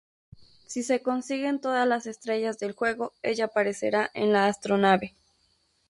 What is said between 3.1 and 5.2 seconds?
ella aparecerá en la "Astronave".